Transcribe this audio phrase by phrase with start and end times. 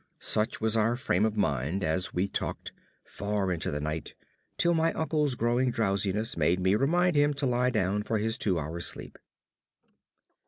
[0.17, 2.71] Such was our frame of mind as we talked
[3.03, 4.15] far into the night,
[4.57, 8.57] till my uncle's growing drowsiness made me remind him to lie down for his two
[8.57, 9.19] hour sleep.